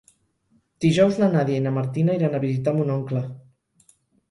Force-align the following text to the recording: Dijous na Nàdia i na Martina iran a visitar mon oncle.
Dijous 0.85 1.19
na 1.23 1.29
Nàdia 1.35 1.59
i 1.61 1.65
na 1.67 1.75
Martina 1.77 2.17
iran 2.21 2.39
a 2.39 2.41
visitar 2.47 2.75
mon 2.81 2.93
oncle. 2.97 3.25